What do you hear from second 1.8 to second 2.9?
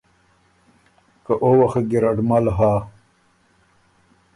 ګیرډ مل هۀ۔